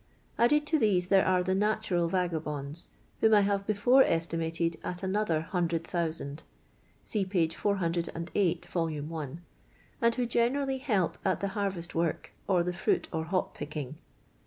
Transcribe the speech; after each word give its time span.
Added 0.39 0.65
to 0.65 0.79
these 0.79 1.09
there 1.09 1.27
are 1.27 1.43
the 1.43 1.53
natural 1.53 2.07
vagabonds, 2.09 2.89
whom 3.19 3.35
I 3.35 3.41
have 3.41 3.67
before 3.67 4.01
estimated 4.01 4.77
at 4.83 5.03
another 5.03 5.41
hundred 5.41 5.83
thousand 5.85 6.41
(see 7.03 7.23
p. 7.23 7.47
408. 7.49 8.65
voL 8.65 8.89
i.), 9.15 9.29
and 10.01 10.15
who 10.15 10.25
generally 10.25 10.79
help 10.79 11.19
at 11.23 11.39
tbe 11.41 11.49
harvest 11.49 11.93
work 11.93 12.33
or 12.47 12.63
the 12.63 12.73
fruit 12.73 13.09
or 13.13 13.25
hop 13.25 13.53
picking. 13.53 13.99